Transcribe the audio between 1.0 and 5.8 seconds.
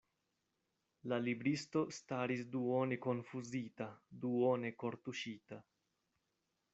La libristo staris duone konfuzita, duone kortuŝita.